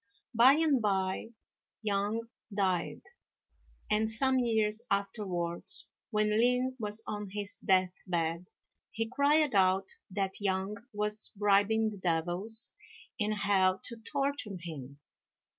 [0.33, 1.29] By and by
[1.83, 3.03] Yang died:
[3.87, 8.49] and some years afterwards when Lien was on his death bed,
[8.89, 12.71] he cried out that Yang was bribing the devils
[13.19, 14.99] in hell to torture him.